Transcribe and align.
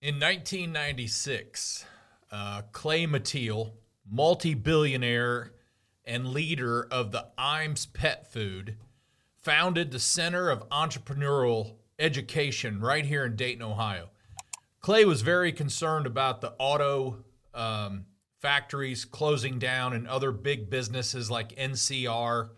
In 0.00 0.20
1996, 0.20 1.84
uh, 2.30 2.62
Clay 2.70 3.04
Mathile, 3.04 3.72
multi 4.08 4.54
billionaire 4.54 5.54
and 6.04 6.28
leader 6.28 6.86
of 6.88 7.10
the 7.10 7.26
Iams 7.36 7.86
Pet 7.86 8.32
Food, 8.32 8.76
founded 9.34 9.90
the 9.90 9.98
Center 9.98 10.50
of 10.50 10.68
Entrepreneurial 10.68 11.74
Education 11.98 12.80
right 12.80 13.04
here 13.04 13.24
in 13.24 13.34
Dayton, 13.34 13.60
Ohio. 13.60 14.10
Clay 14.80 15.04
was 15.04 15.22
very 15.22 15.50
concerned 15.50 16.06
about 16.06 16.42
the 16.42 16.54
auto 16.60 17.24
um, 17.52 18.06
factories 18.38 19.04
closing 19.04 19.58
down 19.58 19.94
and 19.94 20.06
other 20.06 20.30
big 20.30 20.70
businesses 20.70 21.28
like 21.28 21.56
NCR 21.56 22.50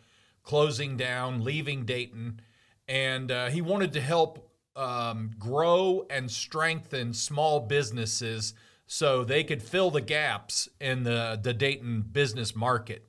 closing 0.43 0.99
down, 0.99 1.43
leaving 1.43 1.87
Dayton. 1.87 2.43
And 2.87 3.33
uh, 3.33 3.49
he 3.49 3.63
wanted 3.63 3.95
to 3.95 4.03
help 4.03 4.50
um, 4.81 5.31
grow 5.39 6.07
and 6.09 6.31
strengthen 6.31 7.13
small 7.13 7.61
businesses 7.61 8.55
so 8.87 9.23
they 9.23 9.45
could 9.45 9.63
fill 9.63 9.91
the 9.91 10.01
gaps 10.01 10.69
in 10.81 11.05
the, 11.05 11.39
the 11.41 11.53
Dayton 11.53 12.01
business 12.01 12.57
market. 12.57 13.07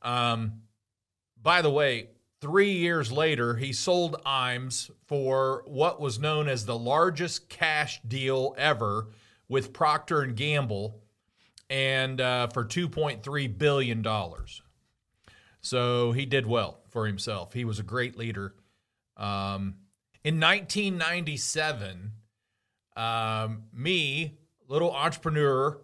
Um, 0.00 0.62
by 1.42 1.60
the 1.60 1.70
way, 1.70 2.10
three 2.40 2.70
years 2.70 3.10
later, 3.10 3.56
he 3.56 3.72
sold 3.72 4.22
Iams 4.24 4.92
for 5.06 5.64
what 5.66 6.00
was 6.00 6.20
known 6.20 6.48
as 6.48 6.64
the 6.64 6.78
largest 6.78 7.48
cash 7.48 8.00
deal 8.06 8.54
ever 8.56 9.08
with 9.48 9.72
Procter 9.72 10.22
and 10.22 10.36
Gamble, 10.36 11.02
and 11.68 12.20
uh, 12.20 12.46
for 12.46 12.64
2.3 12.64 13.58
billion 13.58 14.02
dollars. 14.02 14.62
So 15.62 16.12
he 16.12 16.26
did 16.26 16.46
well 16.46 16.80
for 16.88 17.06
himself. 17.06 17.52
He 17.52 17.64
was 17.64 17.78
a 17.78 17.82
great 17.82 18.16
leader. 18.16 18.54
Um, 19.16 19.74
in 20.24 20.38
1997, 20.38 22.12
um, 22.96 23.64
me, 23.72 24.38
little 24.68 24.92
entrepreneur, 24.92 25.80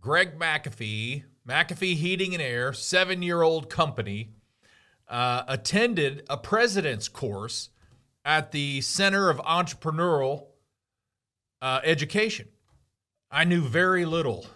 Greg 0.00 0.38
McAfee, 0.38 1.24
McAfee 1.46 1.96
Heating 1.96 2.32
and 2.32 2.42
Air, 2.42 2.72
seven 2.72 3.22
year 3.22 3.42
old 3.42 3.68
company, 3.68 4.30
uh, 5.08 5.42
attended 5.46 6.24
a 6.30 6.36
president's 6.36 7.08
course 7.08 7.70
at 8.24 8.52
the 8.52 8.80
Center 8.80 9.28
of 9.28 9.38
Entrepreneurial 9.38 10.46
uh, 11.60 11.80
Education. 11.84 12.48
I 13.30 13.44
knew 13.44 13.62
very 13.62 14.06
little 14.06 14.46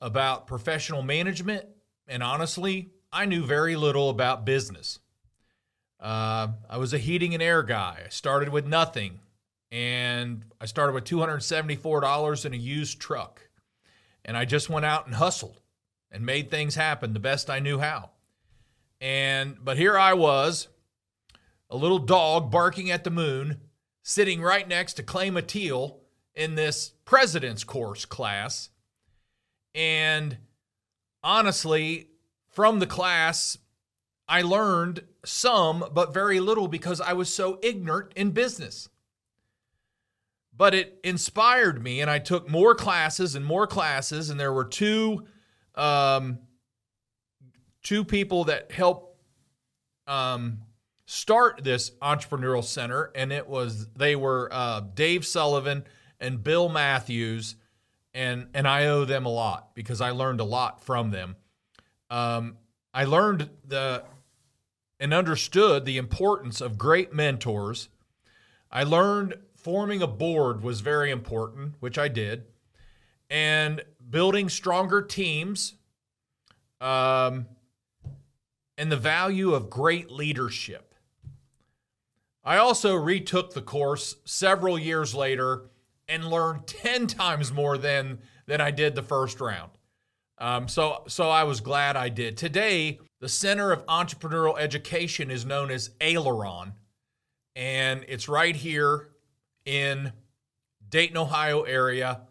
about 0.00 0.48
professional 0.48 1.02
management, 1.02 1.66
and 2.08 2.22
honestly, 2.22 2.90
I 3.12 3.26
knew 3.26 3.44
very 3.44 3.76
little 3.76 4.10
about 4.10 4.44
business. 4.44 4.98
Uh, 6.02 6.48
I 6.68 6.78
was 6.78 6.92
a 6.92 6.98
heating 6.98 7.32
and 7.32 7.42
air 7.42 7.62
guy. 7.62 8.02
I 8.04 8.08
started 8.08 8.48
with 8.48 8.66
nothing, 8.66 9.20
and 9.70 10.44
I 10.60 10.66
started 10.66 10.94
with 10.94 11.04
$274 11.04 12.44
in 12.44 12.52
a 12.52 12.56
used 12.56 13.00
truck. 13.00 13.48
And 14.24 14.36
I 14.36 14.44
just 14.44 14.68
went 14.68 14.84
out 14.84 15.06
and 15.06 15.14
hustled 15.14 15.60
and 16.10 16.26
made 16.26 16.50
things 16.50 16.74
happen 16.74 17.12
the 17.12 17.20
best 17.20 17.48
I 17.48 17.60
knew 17.60 17.78
how. 17.78 18.10
And 19.00 19.56
but 19.62 19.76
here 19.76 19.96
I 19.96 20.14
was, 20.14 20.68
a 21.70 21.76
little 21.76 21.98
dog 21.98 22.50
barking 22.50 22.90
at 22.90 23.04
the 23.04 23.10
moon, 23.10 23.60
sitting 24.02 24.42
right 24.42 24.66
next 24.66 24.94
to 24.94 25.02
Clay 25.02 25.30
Mathile 25.30 25.98
in 26.34 26.56
this 26.56 26.92
president's 27.04 27.64
course 27.64 28.04
class. 28.04 28.70
And 29.74 30.36
honestly, 31.22 32.08
from 32.50 32.78
the 32.78 32.86
class, 32.86 33.58
I 34.32 34.40
learned 34.40 35.04
some, 35.26 35.84
but 35.92 36.14
very 36.14 36.40
little 36.40 36.66
because 36.66 37.02
I 37.02 37.12
was 37.12 37.28
so 37.28 37.58
ignorant 37.62 38.14
in 38.16 38.30
business. 38.30 38.88
But 40.56 40.72
it 40.72 40.98
inspired 41.04 41.82
me, 41.82 42.00
and 42.00 42.10
I 42.10 42.18
took 42.18 42.48
more 42.48 42.74
classes 42.74 43.34
and 43.34 43.44
more 43.44 43.66
classes, 43.66 44.30
and 44.30 44.40
there 44.40 44.54
were 44.54 44.64
two, 44.64 45.26
um, 45.74 46.38
two 47.82 48.06
people 48.06 48.44
that 48.44 48.72
helped 48.72 49.20
um, 50.06 50.60
start 51.04 51.62
this 51.62 51.90
entrepreneurial 52.00 52.64
center, 52.64 53.12
and 53.14 53.34
it 53.34 53.46
was 53.46 53.86
they 53.94 54.16
were 54.16 54.48
uh, 54.50 54.80
Dave 54.94 55.26
Sullivan 55.26 55.84
and 56.20 56.42
Bill 56.42 56.70
Matthews, 56.70 57.56
and 58.14 58.46
and 58.54 58.66
I 58.66 58.86
owe 58.86 59.04
them 59.04 59.26
a 59.26 59.30
lot 59.30 59.74
because 59.74 60.00
I 60.00 60.12
learned 60.12 60.40
a 60.40 60.44
lot 60.44 60.82
from 60.82 61.10
them. 61.10 61.36
Um, 62.08 62.56
I 62.94 63.04
learned 63.04 63.50
the 63.66 64.04
and 65.02 65.12
understood 65.12 65.84
the 65.84 65.98
importance 65.98 66.60
of 66.60 66.78
great 66.78 67.12
mentors. 67.12 67.88
I 68.70 68.84
learned 68.84 69.34
forming 69.56 70.00
a 70.00 70.06
board 70.06 70.62
was 70.62 70.80
very 70.80 71.10
important, 71.10 71.74
which 71.80 71.98
I 71.98 72.06
did, 72.06 72.44
and 73.28 73.82
building 74.08 74.48
stronger 74.48 75.02
teams, 75.02 75.74
um, 76.80 77.46
and 78.78 78.92
the 78.92 78.96
value 78.96 79.54
of 79.54 79.68
great 79.68 80.08
leadership. 80.08 80.94
I 82.44 82.58
also 82.58 82.94
retook 82.94 83.54
the 83.54 83.60
course 83.60 84.14
several 84.24 84.78
years 84.78 85.16
later 85.16 85.62
and 86.06 86.24
learned 86.24 86.66
10 86.68 87.08
times 87.08 87.52
more 87.52 87.76
than, 87.76 88.20
than 88.46 88.60
I 88.60 88.70
did 88.70 88.94
the 88.94 89.02
first 89.02 89.40
round. 89.40 89.72
Um, 90.42 90.66
so, 90.66 91.04
so 91.06 91.30
I 91.30 91.44
was 91.44 91.60
glad 91.60 91.96
I 91.96 92.08
did. 92.08 92.36
Today, 92.36 92.98
the 93.20 93.28
Center 93.28 93.70
of 93.70 93.86
Entrepreneurial 93.86 94.58
Education 94.58 95.30
is 95.30 95.46
known 95.46 95.70
as 95.70 95.90
Aileron, 96.00 96.72
and 97.54 98.04
it's 98.08 98.28
right 98.28 98.56
here 98.56 99.10
in 99.64 100.12
Dayton, 100.88 101.16
Ohio 101.16 101.62
area. 101.62 102.22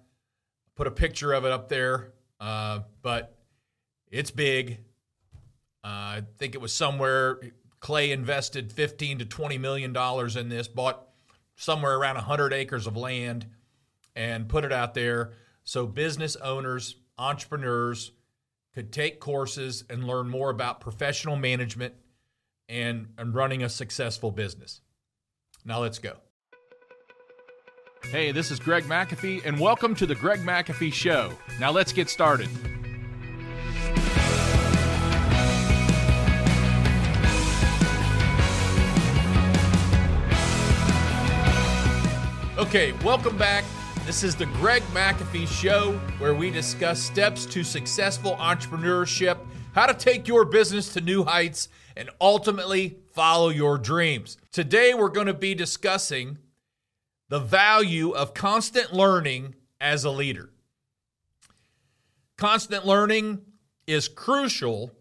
Put 0.75 0.87
a 0.87 0.91
picture 0.91 1.31
of 1.31 1.45
it 1.45 1.53
up 1.53 1.69
there, 1.69 2.11
uh, 2.41 2.79
but 3.01 3.33
it's 4.11 4.29
big. 4.29 4.79
Uh, 5.81 5.87
I 5.87 6.23
think 6.37 6.53
it 6.53 6.59
was 6.59 6.73
somewhere 6.73 7.39
Clay 7.79 8.11
invested 8.11 8.73
15 8.73 9.19
to 9.19 9.25
20 9.25 9.57
million 9.57 9.93
dollars 9.93 10.35
in 10.35 10.49
this, 10.49 10.67
bought 10.67 11.07
somewhere 11.55 11.95
around 11.95 12.15
100 12.15 12.51
acres 12.51 12.87
of 12.87 12.97
land, 12.97 13.45
and 14.17 14.49
put 14.49 14.65
it 14.65 14.73
out 14.73 14.95
there 14.95 15.31
so 15.63 15.87
business 15.87 16.35
owners, 16.35 16.95
entrepreneurs 17.17 18.11
could 18.73 18.91
take 18.91 19.19
courses 19.19 19.83
and 19.89 20.05
learn 20.05 20.29
more 20.29 20.49
about 20.49 20.79
professional 20.79 21.35
management 21.35 21.93
and, 22.69 23.07
and 23.17 23.33
running 23.33 23.63
a 23.63 23.69
successful 23.69 24.31
business. 24.31 24.81
Now 25.65 25.79
let's 25.81 25.99
go. 25.99 26.17
Hey, 28.05 28.31
this 28.31 28.49
is 28.49 28.59
Greg 28.59 28.85
McAfee, 28.85 29.45
and 29.45 29.59
welcome 29.59 29.93
to 29.95 30.05
the 30.05 30.15
Greg 30.15 30.39
McAfee 30.39 30.91
Show. 30.91 31.31
Now 31.59 31.71
let's 31.71 31.93
get 31.93 32.09
started. 32.09 32.49
Okay, 42.57 42.93
welcome 43.03 43.37
back 43.37 43.63
this 44.11 44.23
is 44.25 44.35
the 44.35 44.45
Greg 44.47 44.83
McAfee 44.93 45.47
Show, 45.47 45.93
where 46.19 46.35
we 46.35 46.51
discuss 46.51 47.01
steps 47.01 47.45
to 47.45 47.63
successful 47.63 48.35
entrepreneurship, 48.41 49.37
how 49.71 49.85
to 49.85 49.93
take 49.93 50.27
your 50.27 50.43
business 50.43 50.91
to 50.91 50.99
new 50.99 51.23
heights, 51.23 51.69
and 51.95 52.09
ultimately 52.19 52.97
follow 53.13 53.47
your 53.47 53.77
dreams. 53.77 54.35
Today, 54.51 54.93
we're 54.93 55.07
going 55.07 55.27
to 55.27 55.33
be 55.33 55.55
discussing 55.55 56.39
the 57.29 57.39
value 57.39 58.11
of 58.11 58.33
constant 58.33 58.91
learning 58.91 59.55
as 59.79 60.03
a 60.03 60.11
leader. 60.11 60.49
Constant 62.35 62.85
learning 62.85 63.39
is 63.87 64.09
crucial 64.09 64.91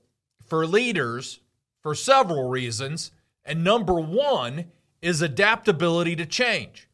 for 0.46 0.64
leaders 0.68 1.40
for 1.82 1.96
several 1.96 2.48
reasons, 2.48 3.10
and 3.44 3.64
number 3.64 3.98
one 3.98 4.66
is 5.02 5.20
adaptability 5.20 6.14
to 6.14 6.26
change. 6.26 6.86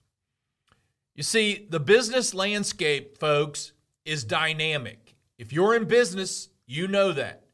You 1.16 1.22
see, 1.22 1.66
the 1.70 1.80
business 1.80 2.34
landscape, 2.34 3.16
folks, 3.16 3.72
is 4.04 4.22
dynamic. 4.22 5.14
If 5.38 5.50
you're 5.50 5.74
in 5.74 5.86
business, 5.86 6.50
you 6.66 6.86
know 6.88 7.10
that. 7.12 7.44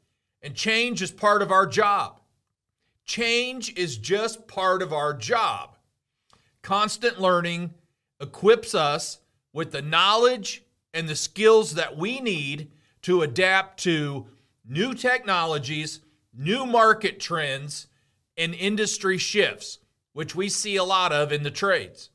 And 0.43 0.57
change 0.57 1.01
is 1.01 1.13
part 1.13 1.43
of 1.43 1.53
our 1.53 1.65
job. 1.65 2.21
Change 3.05 3.79
is 3.79 3.99
just 3.99 4.49
part 4.49 4.83
of 4.83 4.93
our 4.93 5.15
job. 5.15 5.77
Constant 6.63 7.21
learning 7.21 7.73
equips 8.21 8.75
us 8.75 9.21
with 9.53 9.71
the 9.71 9.83
knowledge 9.83 10.65
and 10.93 11.09
the 11.09 11.15
skills 11.15 11.75
that 11.75 11.97
we 11.97 12.19
need 12.19 12.73
to 13.03 13.23
adapt 13.23 13.79
to 13.85 14.27
new 14.69 14.93
technologies, 14.93 16.01
new 16.37 16.67
market 16.67 17.21
trends, 17.21 17.87
and 18.37 18.55
industry 18.55 19.19
shifts, 19.19 19.79
which 20.15 20.35
we 20.35 20.49
see 20.49 20.75
a 20.75 20.85
lot 20.85 21.13
of 21.13 21.31
in 21.31 21.45
the 21.45 21.51
trades 21.51 22.11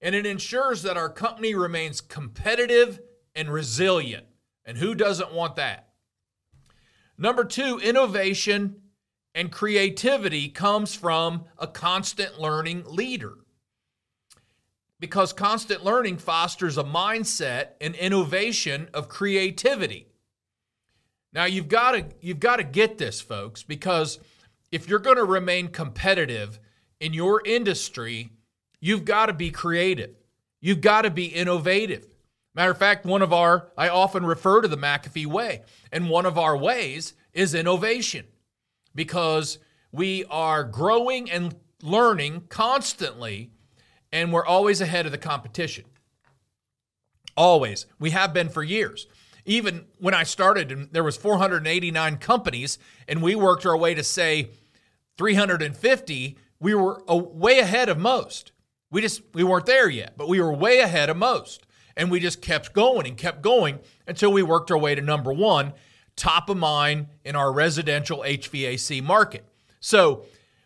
and 0.00 0.14
it 0.14 0.26
ensures 0.26 0.82
that 0.82 0.96
our 0.96 1.08
company 1.10 1.54
remains 1.54 2.00
competitive 2.00 3.00
and 3.34 3.52
resilient. 3.52 4.26
And 4.64 4.78
who 4.78 4.94
doesn't 4.94 5.32
want 5.32 5.56
that? 5.56 5.88
Number 7.16 7.44
two, 7.44 7.78
innovation 7.78 8.76
and 9.34 9.50
creativity 9.52 10.48
comes 10.48 10.94
from 10.94 11.44
a 11.58 11.66
constant 11.66 12.38
learning 12.40 12.84
leader. 12.86 13.34
because 15.00 15.32
constant 15.32 15.84
learning 15.84 16.16
fosters 16.18 16.76
a 16.76 16.82
mindset 16.84 17.68
and 17.80 17.94
innovation 17.94 18.88
of 18.92 19.08
creativity. 19.08 20.08
Now 21.32 21.44
you've 21.44 21.68
got 21.68 21.92
to 21.92 22.06
you've 22.20 22.40
got 22.40 22.56
to 22.56 22.64
get 22.64 22.98
this 22.98 23.20
folks 23.20 23.62
because 23.62 24.18
if 24.72 24.88
you're 24.88 24.98
going 24.98 25.16
to 25.16 25.24
remain 25.24 25.68
competitive 25.68 26.58
in 27.00 27.12
your 27.12 27.42
industry, 27.44 28.30
you've 28.80 29.04
got 29.04 29.26
to 29.26 29.32
be 29.32 29.50
creative. 29.50 30.14
You've 30.60 30.80
got 30.80 31.02
to 31.02 31.10
be 31.10 31.26
innovative. 31.26 32.06
Matter 32.54 32.70
of 32.72 32.78
fact, 32.78 33.06
one 33.06 33.22
of 33.22 33.32
our, 33.32 33.68
I 33.76 33.88
often 33.88 34.26
refer 34.26 34.60
to 34.60 34.68
the 34.68 34.76
McAfee 34.76 35.26
way, 35.26 35.62
and 35.92 36.10
one 36.10 36.26
of 36.26 36.38
our 36.38 36.56
ways 36.56 37.14
is 37.32 37.54
innovation 37.54 38.26
because 38.94 39.58
we 39.92 40.24
are 40.24 40.64
growing 40.64 41.30
and 41.30 41.54
learning 41.82 42.42
constantly, 42.48 43.50
and 44.12 44.32
we're 44.32 44.44
always 44.44 44.80
ahead 44.80 45.06
of 45.06 45.12
the 45.12 45.18
competition. 45.18 45.84
Always. 47.36 47.86
We 48.00 48.10
have 48.10 48.34
been 48.34 48.48
for 48.48 48.64
years. 48.64 49.06
Even 49.44 49.86
when 49.98 50.12
I 50.12 50.24
started, 50.24 50.72
and 50.72 50.88
there 50.92 51.04
was 51.04 51.16
489 51.16 52.16
companies, 52.16 52.78
and 53.06 53.22
we 53.22 53.36
worked 53.36 53.64
our 53.64 53.76
way 53.76 53.94
to 53.94 54.02
say 54.02 54.50
350, 55.16 56.36
we 56.60 56.74
were 56.74 57.02
way 57.06 57.60
ahead 57.60 57.88
of 57.88 57.98
most. 57.98 58.52
We 58.90 59.00
just 59.00 59.22
we 59.34 59.44
weren't 59.44 59.66
there 59.66 59.88
yet, 59.88 60.14
but 60.16 60.28
we 60.28 60.40
were 60.40 60.52
way 60.52 60.80
ahead 60.80 61.10
of 61.10 61.16
most. 61.16 61.64
And 61.96 62.10
we 62.10 62.20
just 62.20 62.40
kept 62.40 62.72
going 62.72 63.06
and 63.06 63.16
kept 63.16 63.42
going 63.42 63.80
until 64.06 64.32
we 64.32 64.42
worked 64.42 64.70
our 64.70 64.78
way 64.78 64.94
to 64.94 65.00
number 65.00 65.32
1, 65.32 65.72
top 66.14 66.48
of 66.48 66.56
mind 66.56 67.08
in 67.24 67.34
our 67.34 67.52
residential 67.52 68.20
HVAC 68.20 69.02
market. 69.02 69.44
So, 69.80 70.24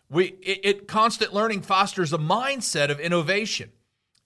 we 0.09 0.25
it, 0.41 0.59
it 0.63 0.87
constant 0.87 1.33
learning 1.33 1.63
fosters 1.63 2.13
a 2.13 2.17
mindset 2.17 2.89
of 2.89 2.99
innovation. 2.99 3.71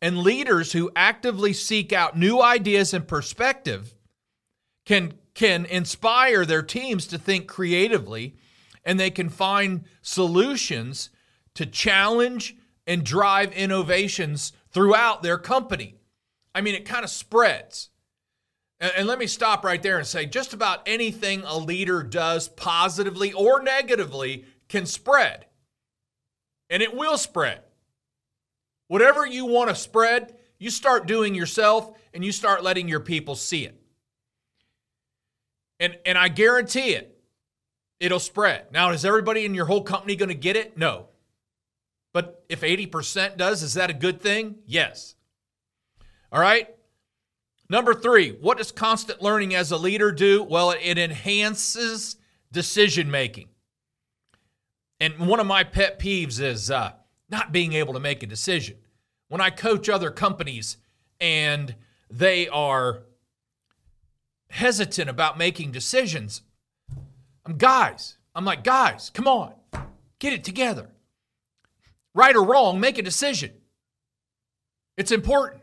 And 0.01 0.19
leaders 0.19 0.73
who 0.73 0.91
actively 0.95 1.53
seek 1.53 1.91
out 1.91 2.17
new 2.17 2.41
ideas 2.41 2.93
and 2.93 3.07
perspective 3.07 3.95
can 4.85 5.13
can 5.33 5.65
inspire 5.65 6.45
their 6.45 6.63
teams 6.63 7.07
to 7.07 7.17
think 7.17 7.47
creatively 7.47 8.35
and 8.83 8.99
they 8.99 9.11
can 9.11 9.29
find 9.29 9.83
solutions 10.01 11.09
to 11.53 11.65
challenge 11.65 12.55
and 12.87 13.03
drive 13.03 13.51
innovations 13.51 14.53
throughout 14.71 15.21
their 15.21 15.37
company. 15.37 15.97
I 16.55 16.61
mean, 16.61 16.73
it 16.73 16.85
kind 16.85 17.03
of 17.03 17.11
spreads. 17.11 17.89
And, 18.79 18.91
and, 18.97 19.07
let 19.07 19.19
me 19.19 19.27
stop 19.27 19.63
right 19.65 19.83
there 19.83 19.97
and 19.97 20.07
say 20.07 20.25
just 20.25 20.53
about 20.53 20.87
anything 20.87 21.43
a 21.45 21.57
leader 21.57 22.01
does 22.01 22.47
positively 22.47 23.33
or 23.33 23.61
negatively 23.61 24.45
can 24.69 24.85
spread. 24.85 25.45
And 26.69 26.81
it 26.81 26.95
will 26.95 27.17
spread. 27.17 27.61
Whatever 28.87 29.25
you 29.25 29.45
want 29.45 29.69
to 29.69 29.75
spread, 29.75 30.35
you 30.57 30.69
start 30.69 31.07
doing 31.07 31.35
yourself 31.35 31.97
and 32.13 32.23
you 32.23 32.31
start 32.31 32.63
letting 32.63 32.87
your 32.87 32.99
people 32.99 33.35
see 33.35 33.65
it. 33.65 33.79
And, 35.79 35.97
and 36.05 36.17
I 36.17 36.29
guarantee 36.29 36.93
it, 36.93 37.19
it'll 37.99 38.19
spread. 38.19 38.71
Now, 38.71 38.91
is 38.91 39.05
everybody 39.05 39.45
in 39.45 39.53
your 39.53 39.65
whole 39.65 39.83
company 39.83 40.15
going 40.15 40.29
to 40.29 40.35
get 40.35 40.55
it? 40.55 40.77
No. 40.77 41.07
But 42.17 42.43
if 42.49 42.61
80% 42.61 43.37
does, 43.37 43.61
is 43.61 43.75
that 43.75 43.91
a 43.91 43.93
good 43.93 44.19
thing? 44.19 44.55
Yes. 44.65 45.13
All 46.31 46.41
right. 46.41 46.67
Number 47.69 47.93
three, 47.93 48.31
what 48.31 48.57
does 48.57 48.71
constant 48.71 49.21
learning 49.21 49.53
as 49.53 49.71
a 49.71 49.77
leader 49.77 50.11
do? 50.11 50.41
Well, 50.41 50.71
it 50.71 50.97
enhances 50.97 52.15
decision 52.51 53.11
making. 53.11 53.49
And 54.99 55.27
one 55.27 55.39
of 55.39 55.45
my 55.45 55.63
pet 55.63 55.99
peeves 55.99 56.41
is 56.41 56.71
uh, 56.71 56.93
not 57.29 57.51
being 57.51 57.73
able 57.73 57.93
to 57.93 57.99
make 57.99 58.23
a 58.23 58.25
decision. 58.25 58.77
When 59.27 59.39
I 59.39 59.51
coach 59.51 59.87
other 59.87 60.09
companies 60.09 60.77
and 61.21 61.75
they 62.09 62.47
are 62.47 63.03
hesitant 64.49 65.07
about 65.07 65.37
making 65.37 65.71
decisions, 65.71 66.41
I'm 67.45 67.57
guys, 67.59 68.17
I'm 68.33 68.43
like, 68.43 68.63
guys, 68.63 69.11
come 69.13 69.27
on, 69.27 69.53
get 70.17 70.33
it 70.33 70.43
together 70.43 70.89
right 72.17 72.35
or 72.35 72.43
wrong, 72.43 72.79
make 72.79 72.97
a 72.97 73.03
decision. 73.03 73.51
It's 74.97 75.11
important. 75.11 75.61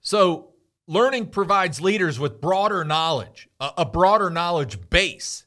So, 0.00 0.52
learning 0.86 1.26
provides 1.26 1.80
leaders 1.80 2.20
with 2.20 2.40
broader 2.40 2.84
knowledge, 2.84 3.48
a, 3.58 3.84
broader 3.84 4.30
knowledge 4.30 4.78
base, 4.88 5.44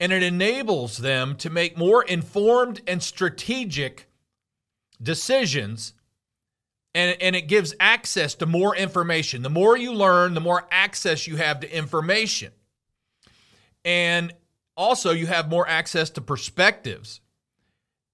and 0.00 0.12
it 0.12 0.24
enables 0.24 0.98
them 0.98 1.36
to 1.36 1.50
make 1.50 1.78
more 1.78 2.02
informed 2.02 2.82
and 2.86 3.00
strategic 3.00 4.08
decisions. 5.00 5.94
And, 6.94 7.16
and 7.22 7.36
it 7.36 7.42
gives 7.42 7.74
access 7.78 8.34
to 8.36 8.46
more 8.46 8.74
information. 8.74 9.42
The 9.42 9.50
more 9.50 9.76
you 9.76 9.92
learn, 9.92 10.34
the 10.34 10.40
more 10.40 10.66
access 10.70 11.28
you 11.28 11.36
have 11.36 11.60
to 11.60 11.72
information. 11.72 12.50
And 13.84 14.34
also, 14.76 15.12
you 15.12 15.26
have 15.26 15.48
more 15.48 15.68
access 15.68 16.10
to 16.10 16.20
perspectives 16.20 17.20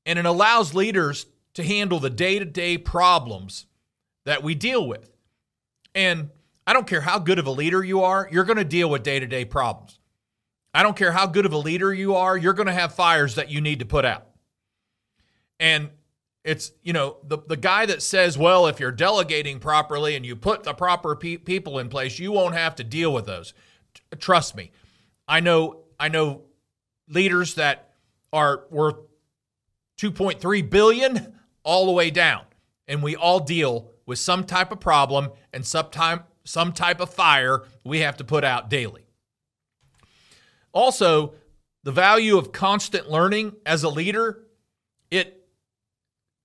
and 0.07 0.19
it 0.19 0.27
allows 0.27 0.75
leaders 0.75 1.27
to 1.55 1.63
handle 1.63 2.01
the 2.01 2.11
day 2.11 2.39
to 2.39 2.45
day 2.45 2.79
problems 2.79 3.67
that 4.25 4.43
we 4.43 4.55
deal 4.55 4.87
with. 4.87 5.11
And 5.95 6.31
I 6.67 6.73
don't 6.73 6.87
care 6.87 7.03
how 7.03 7.19
good 7.19 7.39
of 7.39 7.47
a 7.47 7.51
leader 7.51 7.85
you 7.85 8.03
are, 8.03 8.29
you're 8.31 8.45
going 8.45 8.59
to 8.59 8.65
deal 8.65 8.91
with 8.91 9.03
day 9.03 9.21
to 9.21 9.27
day 9.27 9.45
problems. 9.45 9.99
I 10.73 10.83
don't 10.83 10.97
care 10.97 11.13
how 11.13 11.27
good 11.27 11.47
of 11.47 11.53
a 11.53 11.59
leader 11.59 11.95
you 11.95 12.17
are, 12.17 12.37
you're 12.37 12.53
going 12.53 12.67
to 12.67 12.73
have 12.73 12.95
fires 12.95 13.37
that 13.37 13.51
you 13.51 13.61
need 13.61 13.79
to 13.79 13.87
put 13.87 14.05
out. 14.05 14.27
And 15.61 15.91
it's, 16.43 16.73
you 16.83 16.93
know, 16.93 17.19
the, 17.23 17.39
the 17.39 17.57
guy 17.57 17.87
that 17.87 18.03
says, 18.03 18.37
well, 18.37 18.67
if 18.67 18.81
you're 18.81 18.93
delegating 18.93 19.61
properly 19.61 20.17
and 20.17 20.27
you 20.27 20.37
put 20.37 20.65
the 20.65 20.75
proper 20.75 21.15
pe- 21.17 21.37
people 21.37 21.79
in 21.79 21.89
place, 21.89 22.19
you 22.19 22.33
won't 22.33 22.55
have 22.55 22.75
to 22.77 22.85
deal 22.85 23.13
with 23.13 23.25
those. 23.25 23.55
T- 23.95 24.03
trust 24.19 24.57
me. 24.57 24.73
I 25.29 25.41
know, 25.41 25.85
I 25.99 26.09
know 26.09 26.43
leaders 27.09 27.55
that 27.55 27.93
are 28.33 28.65
worth 28.71 28.97
2.3 29.99 30.71
billion 30.71 31.35
all 31.63 31.87
the 31.87 31.93
way 31.93 32.11
down. 32.11 32.43
And 32.87 33.03
we 33.03 33.17
all 33.17 33.41
deal 33.41 33.91
with 34.07 34.19
some 34.19 34.45
type 34.45 34.71
of 34.71 34.81
problem 34.81 35.31
and 35.53 35.65
some, 35.65 35.91
time, 35.91 36.25
some 36.45 36.73
type 36.73 37.01
of 37.01 37.11
fire 37.13 37.63
we 37.85 38.01
have 38.01 38.17
to 38.19 38.25
put 38.25 38.45
out 38.45 38.69
daily. 38.69 39.07
Also, 40.73 41.35
the 41.85 41.93
value 41.93 42.37
of 42.37 42.53
constant 42.53 43.11
learning 43.11 43.55
as 43.65 43.85
a 43.85 43.89
leader, 43.89 44.45
it 45.11 45.47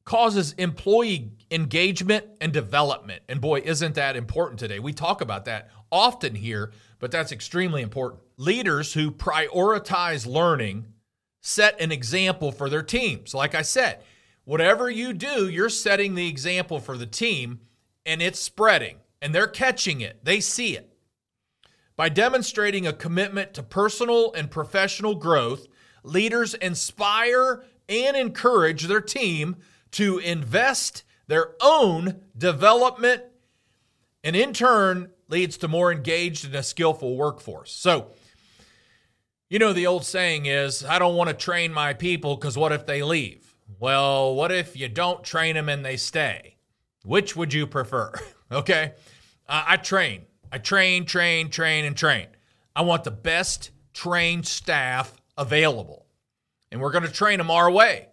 causes 0.05 0.53
employee 0.53 1.31
engagement 1.51 2.25
and 2.39 2.53
development. 2.53 3.23
And 3.27 3.41
boy, 3.41 3.61
isn't 3.65 3.95
that 3.95 4.15
important 4.15 4.59
today? 4.59 4.79
We 4.79 4.93
talk 4.93 5.21
about 5.21 5.45
that 5.45 5.69
often 5.91 6.35
here, 6.35 6.71
but 6.99 7.11
that's 7.11 7.31
extremely 7.31 7.81
important. 7.81 8.21
Leaders 8.37 8.93
who 8.93 9.11
prioritize 9.11 10.27
learning 10.27 10.93
set 11.41 11.79
an 11.79 11.91
example 11.91 12.51
for 12.51 12.69
their 12.69 12.83
teams. 12.83 13.33
Like 13.33 13.55
I 13.55 13.61
said, 13.61 14.03
whatever 14.43 14.89
you 14.89 15.13
do, 15.13 15.47
you're 15.49 15.69
setting 15.69 16.15
the 16.15 16.27
example 16.27 16.79
for 16.79 16.97
the 16.97 17.05
team 17.05 17.59
and 18.05 18.21
it's 18.21 18.39
spreading 18.39 18.97
and 19.21 19.33
they're 19.33 19.47
catching 19.47 20.01
it. 20.01 20.23
They 20.23 20.39
see 20.39 20.75
it. 20.75 20.93
By 21.95 22.09
demonstrating 22.09 22.87
a 22.87 22.93
commitment 22.93 23.53
to 23.55 23.63
personal 23.63 24.33
and 24.33 24.49
professional 24.49 25.15
growth, 25.15 25.67
leaders 26.03 26.53
inspire 26.53 27.63
and 27.89 28.15
encourage 28.15 28.83
their 28.83 29.01
team 29.01 29.57
to 29.91 30.19
invest 30.19 31.03
their 31.27 31.55
own 31.61 32.21
development 32.37 33.23
and 34.23 34.35
in 34.35 34.53
turn 34.53 35.09
leads 35.27 35.57
to 35.57 35.67
more 35.67 35.91
engaged 35.91 36.45
and 36.45 36.55
a 36.55 36.63
skillful 36.63 37.15
workforce. 37.15 37.71
So, 37.71 38.11
you 39.49 39.57
know, 39.57 39.73
the 39.73 39.87
old 39.87 40.05
saying 40.05 40.45
is, 40.45 40.85
I 40.85 40.99
don't 40.99 41.15
want 41.15 41.29
to 41.29 41.35
train 41.35 41.73
my 41.73 41.93
people 41.93 42.35
because 42.35 42.57
what 42.57 42.71
if 42.71 42.85
they 42.85 43.01
leave? 43.01 43.55
Well, 43.79 44.35
what 44.35 44.51
if 44.51 44.77
you 44.77 44.87
don't 44.87 45.23
train 45.23 45.55
them 45.55 45.69
and 45.69 45.83
they 45.83 45.97
stay? 45.97 46.57
Which 47.03 47.35
would 47.35 47.53
you 47.53 47.65
prefer? 47.65 48.13
okay. 48.51 48.93
Uh, 49.47 49.63
I 49.67 49.77
train. 49.77 50.25
I 50.51 50.59
train, 50.59 51.05
train, 51.05 51.49
train, 51.49 51.85
and 51.85 51.97
train. 51.97 52.27
I 52.75 52.83
want 52.83 53.03
the 53.03 53.11
best 53.11 53.71
trained 53.93 54.45
staff 54.45 55.19
available. 55.37 56.05
And 56.71 56.79
we're 56.79 56.91
going 56.91 57.05
to 57.05 57.11
train 57.11 57.39
them 57.39 57.49
our 57.49 57.71
way. 57.71 58.07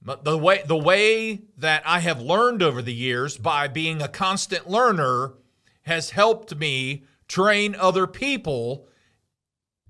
But 0.00 0.24
the 0.24 0.38
way 0.38 0.62
the 0.64 0.76
way 0.76 1.40
that 1.58 1.82
I 1.84 1.98
have 1.98 2.20
learned 2.20 2.62
over 2.62 2.80
the 2.80 2.94
years 2.94 3.36
by 3.36 3.66
being 3.66 4.00
a 4.00 4.06
constant 4.06 4.70
learner 4.70 5.34
has 5.82 6.10
helped 6.10 6.54
me 6.54 7.02
train 7.26 7.74
other 7.74 8.06
people 8.06 8.86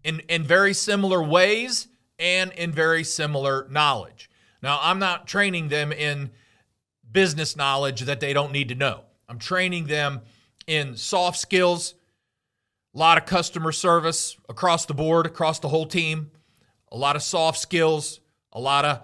in, 0.07 0.21
in 0.29 0.45
very 0.45 0.73
similar 0.73 1.21
ways 1.21 1.89
and 2.19 2.53
in 2.53 2.71
very 2.71 3.03
similar 3.03 3.67
knowledge. 3.69 4.31
Now, 4.63 4.79
I'm 4.81 5.01
not 5.01 5.27
training 5.27 5.69
them 5.69 5.93
in 5.93 6.31
business 7.11 7.57
knowledge 7.57 8.03
that 8.03 8.21
they 8.21 8.33
don't 8.33 8.53
need 8.53 8.69
to 8.69 8.77
know. 8.77 9.01
I'm 9.29 9.39
training 9.39 9.89
them 9.89 10.21
in 10.69 10.97
soft 10.97 11.39
skills, 11.39 11.95
a 12.95 12.99
lot 12.99 13.19
of 13.19 13.27
customer 13.27 13.73
service 13.73 14.37
across 14.49 14.87
the 14.87 14.95
board, 14.95 15.27
across 15.27 15.59
the 15.59 15.69
whole 15.69 15.87
team, 15.87 16.31
a 16.93 16.97
lot 16.97 17.17
of 17.17 17.23
soft 17.23 17.59
skills, 17.59 18.21
a 18.53 18.61
lot 18.61 18.85
of 18.85 19.03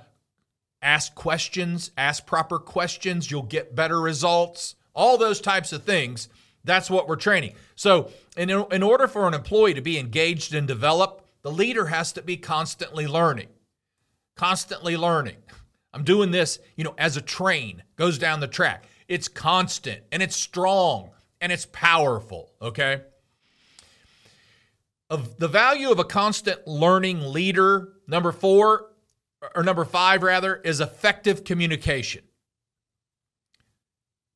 ask 0.80 1.14
questions, 1.16 1.90
ask 1.98 2.24
proper 2.26 2.60
questions, 2.60 3.28
you'll 3.28 3.42
get 3.42 3.74
better 3.74 4.00
results, 4.00 4.76
all 4.94 5.18
those 5.18 5.40
types 5.40 5.72
of 5.72 5.82
things. 5.82 6.28
That's 6.64 6.90
what 6.90 7.08
we're 7.08 7.16
training. 7.16 7.54
So, 7.74 8.10
in, 8.36 8.50
in 8.50 8.82
order 8.82 9.08
for 9.08 9.26
an 9.26 9.34
employee 9.34 9.74
to 9.74 9.80
be 9.80 9.98
engaged 9.98 10.54
and 10.54 10.66
develop, 10.66 11.26
the 11.42 11.50
leader 11.50 11.86
has 11.86 12.12
to 12.12 12.22
be 12.22 12.36
constantly 12.36 13.06
learning. 13.06 13.48
Constantly 14.36 14.96
learning. 14.96 15.36
I'm 15.92 16.04
doing 16.04 16.30
this, 16.30 16.58
you 16.76 16.84
know, 16.84 16.94
as 16.96 17.16
a 17.16 17.20
train 17.20 17.82
goes 17.96 18.18
down 18.18 18.40
the 18.40 18.46
track. 18.46 18.84
It's 19.08 19.28
constant 19.28 20.02
and 20.10 20.22
it's 20.22 20.36
strong 20.36 21.10
and 21.40 21.52
it's 21.52 21.66
powerful, 21.66 22.52
okay? 22.62 23.02
Of 25.10 25.36
the 25.38 25.48
value 25.48 25.90
of 25.90 25.98
a 25.98 26.04
constant 26.04 26.66
learning 26.66 27.20
leader, 27.20 27.88
number 28.06 28.32
4 28.32 28.86
or 29.54 29.62
number 29.62 29.84
5 29.84 30.22
rather 30.22 30.56
is 30.56 30.80
effective 30.80 31.44
communication. 31.44 32.22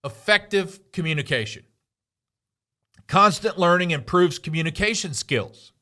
Effective 0.05 0.81
communication. 0.93 1.65
Constant 3.07 3.59
learning 3.59 3.93
improves 3.93 4.39
communication 4.39 5.15
skills 5.15 5.73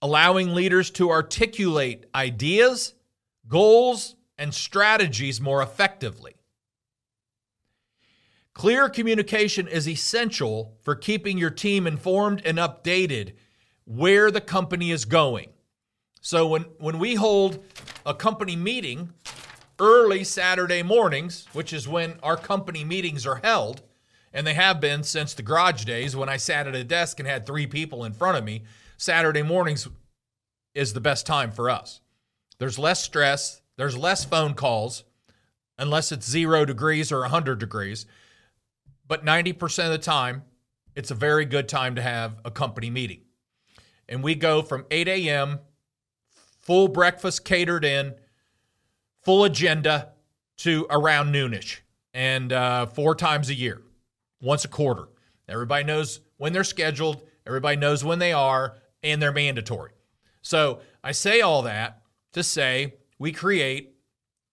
allowing 0.00 0.54
leaders 0.54 0.90
to 0.90 1.10
articulate 1.10 2.06
ideas, 2.14 2.94
goals, 3.48 4.14
and 4.36 4.54
strategies 4.54 5.40
more 5.40 5.62
effectively. 5.62 6.34
Clear 8.54 8.88
communication 8.88 9.68
is 9.68 9.88
essential 9.88 10.76
for 10.82 10.94
keeping 10.94 11.38
your 11.38 11.50
team 11.50 11.86
informed 11.86 12.42
and 12.44 12.58
updated 12.58 13.34
where 13.84 14.30
the 14.30 14.40
company 14.40 14.90
is 14.90 15.04
going. 15.04 15.50
So 16.20 16.46
when, 16.48 16.62
when 16.78 16.98
we 16.98 17.14
hold 17.14 17.64
a 18.04 18.14
company 18.14 18.56
meeting 18.56 19.12
early 19.78 20.24
Saturday 20.24 20.82
mornings, 20.82 21.46
which 21.52 21.72
is 21.72 21.86
when 21.86 22.18
our 22.22 22.36
company 22.36 22.84
meetings 22.84 23.26
are 23.26 23.40
held, 23.42 23.82
and 24.32 24.46
they 24.46 24.54
have 24.54 24.80
been 24.80 25.02
since 25.02 25.34
the 25.34 25.42
garage 25.42 25.84
days 25.84 26.14
when 26.14 26.28
I 26.28 26.36
sat 26.36 26.66
at 26.66 26.74
a 26.74 26.84
desk 26.84 27.18
and 27.18 27.28
had 27.28 27.46
three 27.46 27.66
people 27.66 28.04
in 28.04 28.12
front 28.12 28.38
of 28.38 28.44
me, 28.44 28.62
Saturday 28.96 29.42
mornings 29.42 29.88
is 30.74 30.92
the 30.92 31.00
best 31.00 31.26
time 31.26 31.50
for 31.50 31.70
us. 31.70 32.00
There's 32.58 32.78
less 32.78 33.02
stress, 33.02 33.62
there's 33.76 33.96
less 33.96 34.24
phone 34.24 34.54
calls, 34.54 35.04
unless 35.78 36.12
it's 36.12 36.28
zero 36.28 36.64
degrees 36.64 37.12
or 37.12 37.20
100 37.20 37.58
degrees. 37.58 38.06
But 39.06 39.24
90% 39.24 39.86
of 39.86 39.92
the 39.92 39.98
time, 39.98 40.42
it's 40.94 41.10
a 41.10 41.14
very 41.14 41.44
good 41.44 41.68
time 41.68 41.94
to 41.94 42.02
have 42.02 42.40
a 42.44 42.50
company 42.50 42.90
meeting. 42.90 43.20
And 44.08 44.22
we 44.22 44.34
go 44.34 44.62
from 44.62 44.84
8 44.90 45.06
a.m., 45.08 45.60
full 46.60 46.88
breakfast 46.88 47.44
catered 47.44 47.84
in, 47.84 48.14
full 49.22 49.44
agenda 49.44 50.12
to 50.58 50.86
around 50.90 51.32
noonish, 51.32 51.78
and 52.12 52.52
uh, 52.52 52.86
four 52.86 53.14
times 53.14 53.48
a 53.48 53.54
year, 53.54 53.80
once 54.40 54.64
a 54.64 54.68
quarter. 54.68 55.08
Everybody 55.48 55.84
knows 55.84 56.20
when 56.36 56.52
they're 56.52 56.64
scheduled, 56.64 57.22
everybody 57.46 57.76
knows 57.76 58.04
when 58.04 58.18
they 58.18 58.32
are, 58.32 58.76
and 59.02 59.20
they're 59.20 59.32
mandatory. 59.32 59.92
So 60.42 60.80
I 61.02 61.12
say 61.12 61.40
all 61.40 61.62
that 61.62 62.02
to 62.32 62.42
say 62.42 62.94
we 63.18 63.32
create 63.32 63.94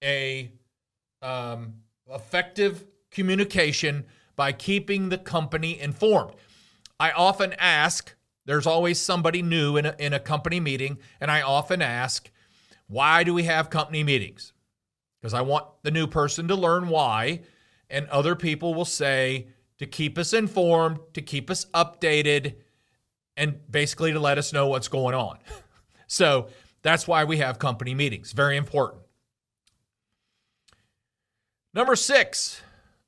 a 0.04 0.51
um, 1.22 1.75
effective 2.08 2.86
communication 3.12 4.06
by 4.36 4.51
keeping 4.51 5.10
the 5.10 5.18
company 5.18 5.80
informed. 5.80 6.36
I 7.00 7.12
often 7.12 7.54
ask, 7.58 8.15
there's 8.46 8.68
always 8.68 9.00
somebody 9.00 9.42
new 9.42 9.77
in 9.77 9.86
a, 9.86 9.96
in 9.98 10.13
a 10.13 10.20
company 10.20 10.60
meeting, 10.60 10.98
and 11.20 11.32
I 11.32 11.42
often 11.42 11.82
ask, 11.82 12.30
why 12.88 13.24
do 13.24 13.34
we 13.34 13.44
have 13.44 13.70
company 13.70 14.04
meetings? 14.04 14.54
Because 15.20 15.34
I 15.34 15.42
want 15.42 15.65
the 15.84 15.92
new 15.92 16.08
person 16.08 16.48
to 16.50 16.56
learn 16.56 16.88
why, 16.89 17.42
and 17.89 18.08
other 18.08 18.36
people 18.36 18.74
will 18.74 18.86
say 18.86 19.48
to 19.79 19.86
keep 19.86 20.17
us 20.17 20.34
informed, 20.34 21.00
to 21.13 21.22
keep 21.22 21.50
us 21.50 21.65
updated, 21.74 22.55
and 23.36 23.60
basically 23.70 24.12
to 24.13 24.20
let 24.20 24.38
us 24.38 24.53
know 24.53 24.67
what's 24.67 24.88
going 24.88 25.15
on. 25.15 25.39
So 26.08 26.50
that's 26.84 27.08
why 27.08 27.24
we 27.24 27.38
have 27.38 27.58
company 27.58 27.96
meetings. 27.96 28.32
Very 28.32 28.58
important. 28.58 29.01
Number 31.74 31.96
six, 31.96 32.62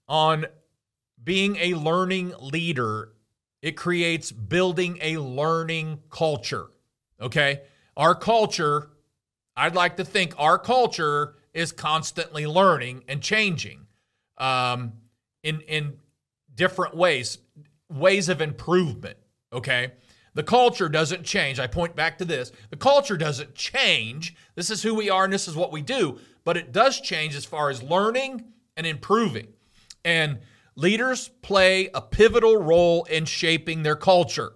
on 0.07 0.47
being 1.23 1.57
a 1.57 1.75
learning 1.75 2.33
leader, 2.39 3.13
it 3.61 3.77
creates 3.77 4.31
building 4.31 4.97
a 5.01 5.17
learning 5.17 5.99
culture. 6.09 6.67
Okay. 7.21 7.61
Our 7.95 8.15
culture, 8.15 8.89
I'd 9.55 9.75
like 9.75 9.97
to 9.97 10.05
think 10.05 10.33
our 10.37 10.57
culture 10.57 11.35
is 11.53 11.71
constantly 11.71 12.45
learning 12.45 13.03
and 13.07 13.21
changing 13.21 13.87
um, 14.37 14.93
in, 15.43 15.61
in 15.61 15.97
different 16.57 16.95
ways, 16.95 17.37
ways 17.89 18.27
of 18.27 18.41
improvement. 18.41 19.17
Okay. 19.53 19.93
The 20.33 20.43
culture 20.43 20.89
doesn't 20.89 21.23
change. 21.23 21.59
I 21.59 21.65
point 21.65 21.95
back 21.95 22.17
to 22.17 22.25
this. 22.25 22.51
The 22.69 22.75
culture 22.75 23.17
doesn't 23.17 23.55
change. 23.55 24.35
This 24.55 24.69
is 24.69 24.83
who 24.83 24.93
we 24.93 25.09
are 25.09 25.23
and 25.23 25.33
this 25.33 25.47
is 25.47 25.55
what 25.55 25.71
we 25.71 25.81
do, 25.81 26.19
but 26.43 26.57
it 26.57 26.71
does 26.71 26.99
change 27.01 27.33
as 27.33 27.45
far 27.45 27.69
as 27.69 27.81
learning 27.81 28.43
and 28.75 28.85
improving. 28.85 29.47
And 30.05 30.39
leaders 30.75 31.29
play 31.41 31.89
a 31.93 32.01
pivotal 32.01 32.57
role 32.57 33.05
in 33.05 33.25
shaping 33.25 33.81
their 33.81 33.95
culture. 33.95 34.53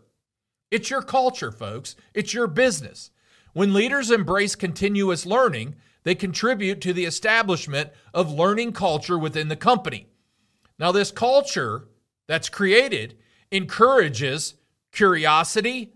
It's 0.70 0.90
your 0.90 1.02
culture, 1.02 1.52
folks. 1.52 1.96
It's 2.14 2.34
your 2.34 2.48
business. 2.48 3.10
When 3.54 3.74
leaders 3.74 4.12
embrace 4.12 4.56
continuous 4.56 5.26
learning, 5.26 5.76
they 6.04 6.16
contribute 6.16 6.80
to 6.82 6.94
the 6.94 7.06
establishment 7.06 7.90
of 8.14 8.32
learning 8.32 8.74
culture 8.74 9.18
within 9.18 9.48
the 9.48 9.56
company. 9.56 10.08
Now, 10.78 10.92
this 10.92 11.12
culture 11.12 11.88
that's 12.32 12.48
created 12.48 13.18
encourages 13.52 14.56
curiosity, 14.94 15.92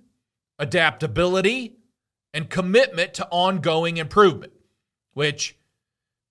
adaptability, 0.60 1.78
and 2.34 2.50
commitment 2.50 3.14
to 3.14 3.26
ongoing 3.32 3.96
improvement, 3.96 4.52
which, 5.14 5.58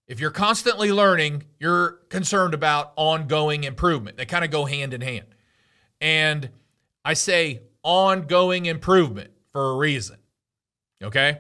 if 0.07 0.21
you're 0.21 0.31
constantly 0.31 0.93
learning, 0.93 1.45
you're 1.59 2.01
concerned 2.11 2.53
about 2.53 2.93
ongoing 2.97 3.65
improvement. 3.65 4.19
They 4.19 4.27
kind 4.27 4.45
of 4.45 4.51
go 4.51 4.67
hand 4.67 4.93
in 4.93 5.01
hand. 5.01 5.29
And 6.03 6.51
I 7.03 7.15
say 7.15 7.63
ongoing 7.83 8.67
improvement 8.67 9.31
for 9.53 9.71
a 9.71 9.77
reason. 9.79 10.19
Okay? 11.03 11.39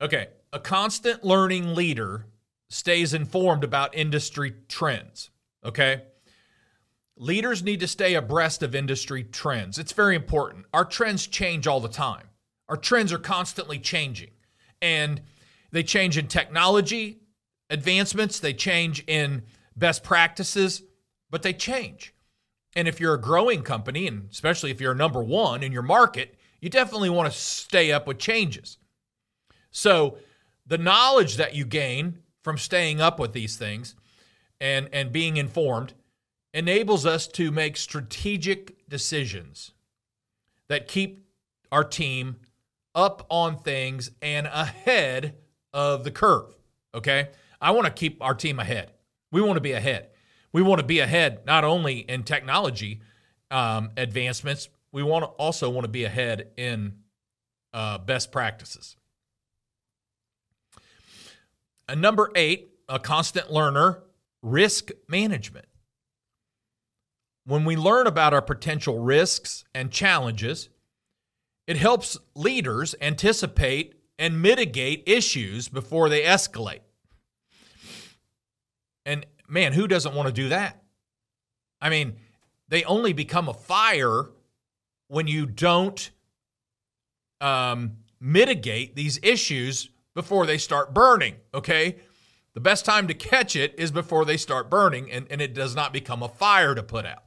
Okay. 0.00 0.28
A 0.52 0.60
constant 0.60 1.24
learning 1.24 1.74
leader 1.74 2.26
stays 2.70 3.12
informed 3.12 3.64
about 3.64 3.92
industry 3.96 4.54
trends. 4.68 5.30
Okay? 5.64 6.02
Leaders 7.16 7.62
need 7.62 7.80
to 7.80 7.88
stay 7.88 8.14
abreast 8.14 8.62
of 8.62 8.74
industry 8.74 9.22
trends. 9.22 9.78
It's 9.78 9.92
very 9.92 10.16
important. 10.16 10.66
Our 10.72 10.84
trends 10.84 11.26
change 11.26 11.66
all 11.66 11.80
the 11.80 11.88
time. 11.88 12.28
Our 12.68 12.76
trends 12.76 13.12
are 13.12 13.18
constantly 13.18 13.78
changing. 13.78 14.30
And 14.82 15.22
they 15.70 15.82
change 15.82 16.18
in 16.18 16.26
technology 16.26 17.20
advancements, 17.70 18.38
they 18.38 18.52
change 18.52 19.04
in 19.06 19.42
best 19.76 20.02
practices, 20.02 20.82
but 21.30 21.42
they 21.42 21.52
change. 21.52 22.14
And 22.76 22.88
if 22.88 23.00
you're 23.00 23.14
a 23.14 23.20
growing 23.20 23.62
company, 23.62 24.06
and 24.06 24.28
especially 24.30 24.70
if 24.70 24.80
you're 24.80 24.94
number 24.94 25.22
one 25.22 25.62
in 25.62 25.72
your 25.72 25.82
market, 25.82 26.36
you 26.60 26.68
definitely 26.68 27.10
want 27.10 27.32
to 27.32 27.38
stay 27.38 27.92
up 27.92 28.06
with 28.06 28.18
changes. 28.18 28.78
So, 29.70 30.18
the 30.66 30.78
knowledge 30.78 31.36
that 31.36 31.54
you 31.54 31.64
gain 31.66 32.20
from 32.42 32.56
staying 32.56 33.00
up 33.00 33.18
with 33.18 33.32
these 33.32 33.56
things 33.56 33.94
and, 34.60 34.88
and 34.92 35.12
being 35.12 35.36
informed 35.36 35.92
enables 36.54 37.04
us 37.04 37.26
to 37.26 37.50
make 37.50 37.76
strategic 37.76 38.88
decisions 38.88 39.72
that 40.68 40.88
keep 40.88 41.26
our 41.70 41.84
team 41.84 42.36
up 42.94 43.26
on 43.28 43.58
things 43.58 44.12
and 44.22 44.46
ahead 44.46 45.34
of 45.72 46.04
the 46.04 46.10
curve. 46.12 46.54
Okay. 46.94 47.28
I 47.60 47.72
want 47.72 47.86
to 47.86 47.92
keep 47.92 48.22
our 48.22 48.34
team 48.34 48.60
ahead. 48.60 48.92
We 49.32 49.42
want 49.42 49.56
to 49.56 49.60
be 49.60 49.72
ahead. 49.72 50.10
We 50.52 50.62
want 50.62 50.78
to 50.78 50.86
be 50.86 51.00
ahead 51.00 51.44
not 51.44 51.64
only 51.64 51.98
in 51.98 52.22
technology 52.22 53.00
um, 53.50 53.90
advancements, 53.96 54.68
we 54.92 55.02
want 55.02 55.24
to 55.24 55.28
also 55.30 55.68
want 55.68 55.84
to 55.84 55.88
be 55.88 56.04
ahead 56.04 56.50
in 56.56 56.94
uh, 57.72 57.98
best 57.98 58.30
practices. 58.30 58.96
And 61.88 62.00
number 62.00 62.30
eight, 62.36 62.70
a 62.88 63.00
constant 63.00 63.50
learner, 63.50 64.04
risk 64.40 64.90
management. 65.08 65.66
When 67.46 67.64
we 67.64 67.76
learn 67.76 68.06
about 68.06 68.32
our 68.32 68.42
potential 68.42 68.98
risks 68.98 69.64
and 69.74 69.90
challenges, 69.90 70.70
it 71.66 71.76
helps 71.76 72.16
leaders 72.34 72.94
anticipate 73.00 73.94
and 74.18 74.40
mitigate 74.40 75.02
issues 75.06 75.68
before 75.68 76.08
they 76.08 76.22
escalate. 76.22 76.80
And 79.04 79.26
man, 79.48 79.72
who 79.72 79.86
doesn't 79.86 80.14
want 80.14 80.28
to 80.28 80.32
do 80.32 80.48
that? 80.48 80.82
I 81.80 81.90
mean, 81.90 82.16
they 82.68 82.84
only 82.84 83.12
become 83.12 83.48
a 83.48 83.54
fire 83.54 84.30
when 85.08 85.26
you 85.26 85.44
don't 85.44 86.10
um, 87.40 87.98
mitigate 88.20 88.96
these 88.96 89.18
issues 89.22 89.90
before 90.14 90.46
they 90.46 90.56
start 90.56 90.94
burning, 90.94 91.36
okay? 91.52 91.96
The 92.54 92.60
best 92.60 92.84
time 92.86 93.08
to 93.08 93.14
catch 93.14 93.54
it 93.56 93.74
is 93.76 93.90
before 93.90 94.24
they 94.24 94.38
start 94.38 94.70
burning 94.70 95.10
and, 95.10 95.26
and 95.28 95.42
it 95.42 95.52
does 95.52 95.74
not 95.74 95.92
become 95.92 96.22
a 96.22 96.28
fire 96.28 96.74
to 96.74 96.82
put 96.82 97.04
out. 97.04 97.24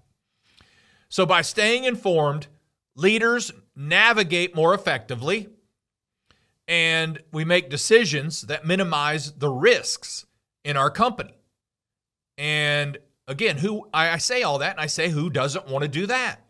So, 1.09 1.25
by 1.25 1.41
staying 1.41 1.85
informed, 1.85 2.47
leaders 2.95 3.51
navigate 3.75 4.55
more 4.55 4.73
effectively 4.73 5.49
and 6.67 7.21
we 7.31 7.45
make 7.45 7.69
decisions 7.69 8.41
that 8.43 8.65
minimize 8.65 9.31
the 9.33 9.49
risks 9.49 10.25
in 10.63 10.75
our 10.75 10.89
company. 10.89 11.37
And 12.37 12.97
again, 13.27 13.57
who 13.57 13.87
I, 13.93 14.17
say 14.17 14.43
all 14.43 14.59
that 14.59 14.71
and 14.71 14.81
I 14.81 14.87
say 14.87 15.09
who 15.09 15.29
doesn't 15.29 15.67
want 15.67 15.83
to 15.83 15.87
do 15.87 16.05
that? 16.07 16.41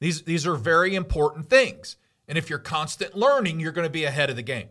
These 0.00 0.22
these 0.22 0.46
are 0.46 0.56
very 0.56 0.94
important 0.94 1.48
things. 1.48 1.96
And 2.26 2.36
if 2.38 2.48
you're 2.48 2.58
constant 2.58 3.14
learning, 3.14 3.60
you're 3.60 3.72
going 3.72 3.86
to 3.86 3.92
be 3.92 4.04
ahead 4.04 4.30
of 4.30 4.36
the 4.36 4.42
game. 4.42 4.68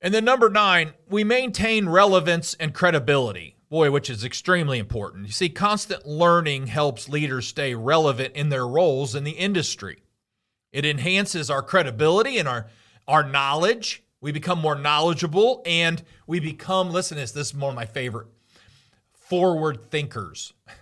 And 0.00 0.14
then 0.14 0.24
number 0.24 0.48
9, 0.48 0.92
we 1.08 1.24
maintain 1.24 1.88
relevance 1.88 2.54
and 2.54 2.72
credibility. 2.72 3.56
Boy, 3.70 3.90
which 3.90 4.08
is 4.08 4.24
extremely 4.24 4.78
important. 4.78 5.26
You 5.26 5.32
see, 5.32 5.50
constant 5.50 6.06
learning 6.06 6.68
helps 6.68 7.08
leaders 7.08 7.46
stay 7.46 7.74
relevant 7.74 8.34
in 8.34 8.48
their 8.48 8.66
roles 8.66 9.14
in 9.14 9.24
the 9.24 9.32
industry. 9.32 10.02
It 10.72 10.86
enhances 10.86 11.50
our 11.50 11.62
credibility 11.62 12.38
and 12.38 12.48
our, 12.48 12.66
our 13.06 13.22
knowledge. 13.22 14.02
We 14.20 14.32
become 14.32 14.58
more 14.58 14.74
knowledgeable 14.74 15.62
and 15.66 16.02
we 16.26 16.40
become, 16.40 16.90
listen 16.90 17.16
to 17.16 17.22
this, 17.22 17.32
this 17.32 17.48
is 17.48 17.54
one 17.54 17.70
of 17.70 17.76
my 17.76 17.86
favorite 17.86 18.28
forward 19.12 19.82
thinkers. 19.90 20.54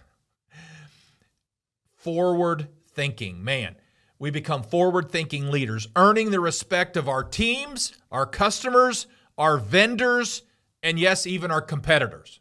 forward 1.97 2.69
thinking, 2.89 3.43
man. 3.43 3.75
We 4.19 4.31
become 4.31 4.63
forward 4.63 5.11
thinking 5.11 5.51
leaders, 5.51 5.89
earning 5.97 6.31
the 6.31 6.41
respect 6.41 6.97
of 6.97 7.09
our 7.09 7.23
teams, 7.23 7.93
our 8.11 8.25
customers, 8.25 9.07
our 9.37 9.59
vendors, 9.59 10.43
and 10.83 10.99
yes, 10.99 11.27
even 11.27 11.51
our 11.51 11.61
competitors. 11.61 12.41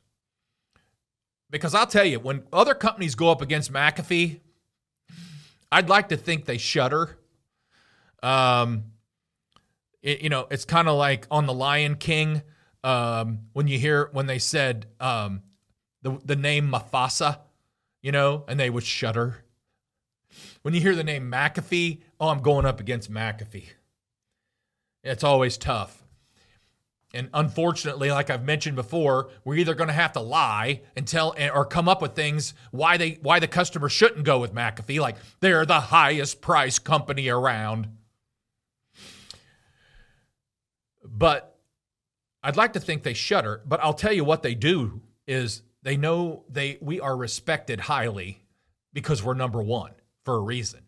Because 1.55 1.73
I'll 1.73 1.87
tell 1.87 2.03
you, 2.03 2.19
when 2.19 2.43
other 2.51 2.75
companies 2.75 3.15
go 3.15 3.31
up 3.31 3.41
against 3.41 3.71
McAfee, 3.71 4.41
I'd 5.71 5.87
like 5.87 6.09
to 6.09 6.17
think 6.17 6.43
they 6.43 6.57
shudder. 6.57 7.17
Um, 8.21 8.91
it, 10.03 10.19
you 10.19 10.27
know, 10.27 10.47
it's 10.51 10.65
kind 10.65 10.89
of 10.89 10.97
like 10.97 11.27
on 11.31 11.45
the 11.45 11.53
Lion 11.53 11.95
King 11.95 12.41
um, 12.83 13.39
when 13.53 13.69
you 13.69 13.79
hear 13.79 14.09
when 14.11 14.25
they 14.25 14.37
said 14.37 14.87
um, 14.99 15.43
the 16.01 16.19
the 16.25 16.35
name 16.35 16.69
Mufasa, 16.69 17.39
you 18.01 18.11
know, 18.11 18.43
and 18.49 18.59
they 18.59 18.69
would 18.69 18.83
shudder. 18.83 19.37
When 20.61 20.73
you 20.73 20.81
hear 20.81 20.93
the 20.93 21.05
name 21.05 21.31
McAfee, 21.31 22.01
oh, 22.19 22.27
I'm 22.27 22.41
going 22.41 22.65
up 22.65 22.81
against 22.81 23.09
McAfee. 23.09 23.67
It's 25.05 25.23
always 25.23 25.57
tough. 25.57 26.04
And 27.15 27.29
unfortunately, 27.33 28.11
like 28.11 28.29
I've 28.29 28.43
mentioned 28.43 28.75
before, 28.75 29.29
we're 29.43 29.55
either 29.55 29.73
going 29.73 29.87
to 29.87 29.93
have 29.93 30.11
to 30.13 30.19
lie 30.19 30.81
and 30.95 31.07
tell 31.07 31.33
or 31.53 31.65
come 31.65 31.87
up 31.87 32.01
with 32.01 32.13
things 32.13 32.53
why 32.71 32.97
they 32.97 33.19
why 33.21 33.39
the 33.39 33.47
customer 33.47 33.89
shouldn't 33.89 34.25
go 34.25 34.39
with 34.39 34.53
McAfee, 34.53 34.99
like 34.99 35.15
they're 35.39 35.65
the 35.65 35.79
highest 35.79 36.41
price 36.41 36.77
company 36.77 37.29
around. 37.29 37.87
But 41.03 41.57
I'd 42.43 42.57
like 42.57 42.73
to 42.73 42.79
think 42.79 43.03
they 43.03 43.13
shudder, 43.13 43.61
but 43.65 43.79
I'll 43.81 43.93
tell 43.93 44.13
you 44.13 44.23
what 44.23 44.43
they 44.43 44.53
do 44.53 45.01
is 45.25 45.63
they 45.81 45.97
know 45.97 46.43
they 46.49 46.77
we 46.81 46.99
are 46.99 47.15
respected 47.15 47.79
highly 47.79 48.43
because 48.93 49.23
we're 49.23 49.33
number 49.33 49.61
one 49.61 49.91
for 50.23 50.35
a 50.35 50.41
reason. 50.41 50.81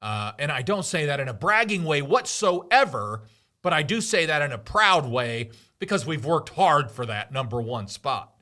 Uh, 0.00 0.32
and 0.38 0.50
I 0.50 0.62
don't 0.62 0.84
say 0.84 1.06
that 1.06 1.20
in 1.20 1.28
a 1.28 1.34
bragging 1.34 1.84
way 1.84 2.02
whatsoever 2.02 3.22
but 3.62 3.72
I 3.72 3.82
do 3.82 4.00
say 4.00 4.26
that 4.26 4.42
in 4.42 4.52
a 4.52 4.58
proud 4.58 5.08
way 5.08 5.50
because 5.78 6.04
we've 6.04 6.24
worked 6.24 6.50
hard 6.50 6.90
for 6.90 7.06
that 7.06 7.32
number 7.32 7.60
one 7.60 7.86
spot 7.86 8.32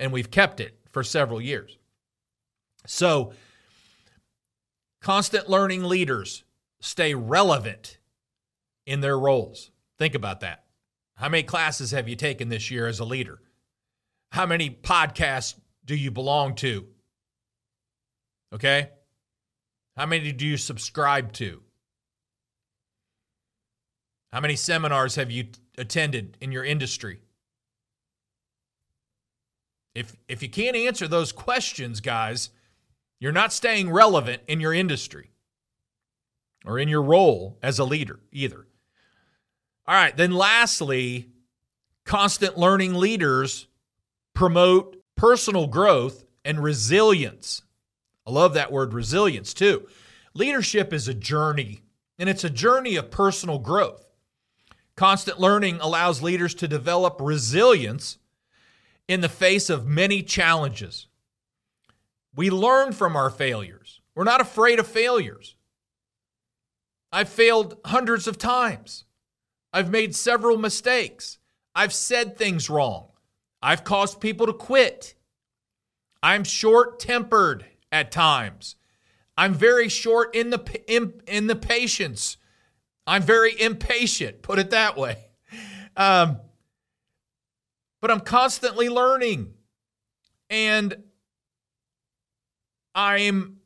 and 0.00 0.12
we've 0.12 0.30
kept 0.30 0.60
it 0.60 0.78
for 0.90 1.02
several 1.02 1.40
years. 1.40 1.78
So, 2.86 3.32
constant 5.00 5.48
learning 5.48 5.84
leaders 5.84 6.44
stay 6.80 7.14
relevant 7.14 7.98
in 8.86 9.00
their 9.00 9.18
roles. 9.18 9.70
Think 9.98 10.14
about 10.14 10.40
that. 10.40 10.64
How 11.16 11.28
many 11.28 11.44
classes 11.44 11.92
have 11.92 12.08
you 12.08 12.16
taken 12.16 12.48
this 12.48 12.70
year 12.70 12.86
as 12.86 12.98
a 12.98 13.04
leader? 13.04 13.40
How 14.32 14.46
many 14.46 14.70
podcasts 14.70 15.54
do 15.84 15.94
you 15.94 16.10
belong 16.10 16.54
to? 16.56 16.86
Okay? 18.52 18.90
How 19.96 20.06
many 20.06 20.32
do 20.32 20.46
you 20.46 20.56
subscribe 20.56 21.32
to? 21.34 21.62
How 24.32 24.40
many 24.40 24.56
seminars 24.56 25.16
have 25.16 25.30
you 25.30 25.48
attended 25.76 26.38
in 26.40 26.52
your 26.52 26.64
industry? 26.64 27.20
If 29.94 30.16
if 30.26 30.42
you 30.42 30.48
can't 30.48 30.76
answer 30.76 31.06
those 31.06 31.32
questions, 31.32 32.00
guys, 32.00 32.48
you're 33.20 33.30
not 33.30 33.52
staying 33.52 33.90
relevant 33.90 34.42
in 34.48 34.58
your 34.58 34.72
industry 34.72 35.30
or 36.64 36.78
in 36.78 36.88
your 36.88 37.02
role 37.02 37.58
as 37.62 37.78
a 37.78 37.84
leader 37.84 38.20
either. 38.32 38.66
All 39.86 39.94
right, 39.94 40.16
then 40.16 40.32
lastly, 40.32 41.28
constant 42.06 42.56
learning 42.56 42.94
leaders 42.94 43.66
promote 44.32 44.96
personal 45.14 45.66
growth 45.66 46.24
and 46.44 46.62
resilience. 46.62 47.62
I 48.26 48.30
love 48.30 48.54
that 48.54 48.72
word 48.72 48.94
resilience 48.94 49.52
too. 49.52 49.86
Leadership 50.34 50.92
is 50.92 51.06
a 51.06 51.14
journey, 51.14 51.82
and 52.18 52.30
it's 52.30 52.44
a 52.44 52.50
journey 52.50 52.96
of 52.96 53.10
personal 53.10 53.58
growth. 53.58 54.11
Constant 54.96 55.40
learning 55.40 55.78
allows 55.80 56.22
leaders 56.22 56.54
to 56.56 56.68
develop 56.68 57.16
resilience 57.20 58.18
in 59.08 59.20
the 59.20 59.28
face 59.28 59.70
of 59.70 59.86
many 59.86 60.22
challenges. 60.22 61.06
We 62.34 62.50
learn 62.50 62.92
from 62.92 63.16
our 63.16 63.30
failures. 63.30 64.00
We're 64.14 64.24
not 64.24 64.40
afraid 64.40 64.78
of 64.78 64.86
failures. 64.86 65.56
I've 67.10 67.28
failed 67.28 67.76
hundreds 67.84 68.26
of 68.26 68.38
times. 68.38 69.04
I've 69.72 69.90
made 69.90 70.14
several 70.14 70.56
mistakes. 70.58 71.38
I've 71.74 71.92
said 71.92 72.36
things 72.36 72.68
wrong. 72.70 73.08
I've 73.62 73.84
caused 73.84 74.20
people 74.20 74.46
to 74.46 74.52
quit. 74.52 75.14
I'm 76.22 76.44
short 76.44 76.98
tempered 76.98 77.64
at 77.90 78.10
times. 78.10 78.76
I'm 79.36 79.54
very 79.54 79.88
short 79.88 80.34
in 80.34 80.50
the 80.50 80.82
in, 80.86 81.20
in 81.26 81.46
the 81.46 81.56
patience 81.56 82.36
I'm 83.06 83.22
very 83.22 83.60
impatient, 83.60 84.42
put 84.42 84.58
it 84.58 84.70
that 84.70 84.96
way. 84.96 85.18
Um, 85.96 86.38
but 88.00 88.10
I'm 88.10 88.20
constantly 88.20 88.88
learning. 88.88 89.54
And 90.50 90.96
I'm 92.94 93.58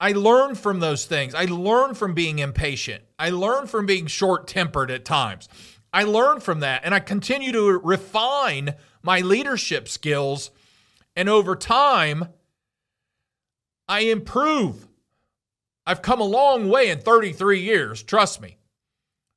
I 0.00 0.12
learn 0.12 0.54
from 0.54 0.80
those 0.80 1.06
things. 1.06 1.34
I 1.34 1.44
learn 1.44 1.94
from 1.94 2.12
being 2.12 2.38
impatient. 2.38 3.04
I 3.18 3.30
learn 3.30 3.66
from 3.66 3.86
being 3.86 4.06
short-tempered 4.06 4.90
at 4.90 5.04
times. 5.04 5.48
I 5.92 6.02
learn 6.02 6.40
from 6.40 6.60
that 6.60 6.82
and 6.84 6.94
I 6.94 7.00
continue 7.00 7.52
to 7.52 7.78
refine 7.78 8.74
my 9.02 9.20
leadership 9.20 9.88
skills 9.88 10.50
and 11.16 11.28
over 11.28 11.54
time 11.56 12.28
I 13.88 14.00
improve. 14.00 14.88
I've 15.86 16.02
come 16.02 16.20
a 16.20 16.24
long 16.24 16.68
way 16.68 16.88
in 16.88 16.98
33 17.00 17.60
years, 17.60 18.02
trust 18.02 18.40
me. 18.40 18.56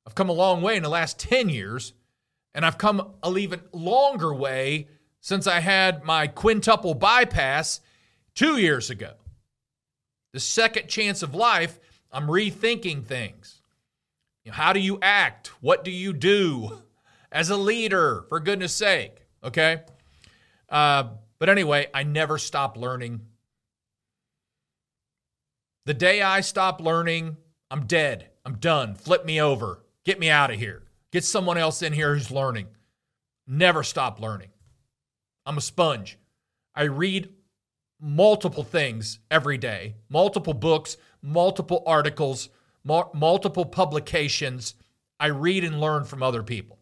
I've 0.06 0.14
come 0.14 0.30
a 0.30 0.34
long 0.34 0.62
way 0.62 0.76
in 0.76 0.82
the 0.82 0.88
last 0.88 1.18
10 1.18 1.50
years, 1.50 1.92
and 2.54 2.64
I've 2.64 2.78
come 2.78 3.14
an 3.22 3.38
even 3.38 3.60
longer 3.72 4.34
way 4.34 4.88
since 5.20 5.46
I 5.46 5.60
had 5.60 6.04
my 6.04 6.26
quintuple 6.26 6.94
bypass 6.94 7.80
two 8.34 8.56
years 8.56 8.88
ago. 8.88 9.12
The 10.32 10.40
second 10.40 10.88
chance 10.88 11.22
of 11.22 11.34
life, 11.34 11.78
I'm 12.10 12.26
rethinking 12.26 13.04
things. 13.04 13.60
You 14.44 14.52
know, 14.52 14.56
how 14.56 14.72
do 14.72 14.80
you 14.80 14.98
act? 15.02 15.48
What 15.60 15.84
do 15.84 15.90
you 15.90 16.14
do 16.14 16.78
as 17.30 17.50
a 17.50 17.56
leader, 17.56 18.24
for 18.30 18.40
goodness 18.40 18.72
sake? 18.72 19.26
Okay? 19.44 19.82
Uh, 20.70 21.04
but 21.38 21.50
anyway, 21.50 21.88
I 21.92 22.02
never 22.02 22.38
stop 22.38 22.78
learning 22.78 23.20
the 25.88 25.94
day 25.94 26.20
I 26.20 26.42
stop 26.42 26.82
learning, 26.82 27.38
I'm 27.70 27.86
dead. 27.86 28.28
I'm 28.44 28.56
done. 28.56 28.94
Flip 28.94 29.24
me 29.24 29.40
over. 29.40 29.82
Get 30.04 30.20
me 30.20 30.28
out 30.28 30.50
of 30.50 30.58
here. 30.58 30.82
Get 31.12 31.24
someone 31.24 31.56
else 31.56 31.80
in 31.80 31.94
here 31.94 32.12
who's 32.12 32.30
learning. 32.30 32.66
Never 33.46 33.82
stop 33.82 34.20
learning. 34.20 34.50
I'm 35.46 35.56
a 35.56 35.62
sponge. 35.62 36.18
I 36.74 36.82
read 36.82 37.30
multiple 37.98 38.64
things 38.64 39.20
every 39.30 39.56
day, 39.56 39.94
multiple 40.10 40.52
books, 40.52 40.98
multiple 41.22 41.82
articles, 41.86 42.50
multiple 42.84 43.64
publications. 43.64 44.74
I 45.18 45.28
read 45.28 45.64
and 45.64 45.80
learn 45.80 46.04
from 46.04 46.22
other 46.22 46.42
people. 46.42 46.80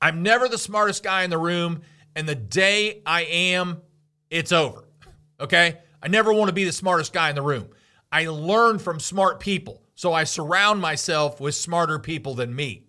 I'm 0.00 0.22
never 0.22 0.48
the 0.48 0.56
smartest 0.56 1.02
guy 1.02 1.22
in 1.22 1.28
the 1.28 1.36
room, 1.36 1.82
and 2.14 2.26
the 2.26 2.34
day 2.34 3.02
I 3.04 3.24
am, 3.24 3.82
it's 4.30 4.52
over. 4.52 4.84
Okay? 5.38 5.76
I 6.02 6.08
never 6.08 6.32
want 6.32 6.48
to 6.48 6.54
be 6.54 6.64
the 6.64 6.72
smartest 6.72 7.12
guy 7.12 7.28
in 7.30 7.34
the 7.34 7.42
room. 7.42 7.68
I 8.12 8.26
learn 8.26 8.78
from 8.78 9.00
smart 9.00 9.40
people, 9.40 9.82
so 9.94 10.12
I 10.12 10.24
surround 10.24 10.80
myself 10.80 11.40
with 11.40 11.54
smarter 11.54 11.98
people 11.98 12.34
than 12.34 12.54
me. 12.54 12.84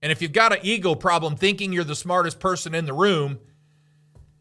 And 0.00 0.10
if 0.10 0.20
you've 0.20 0.32
got 0.32 0.52
an 0.52 0.58
ego 0.62 0.94
problem 0.94 1.36
thinking 1.36 1.72
you're 1.72 1.84
the 1.84 1.94
smartest 1.94 2.40
person 2.40 2.74
in 2.74 2.86
the 2.86 2.92
room, 2.92 3.38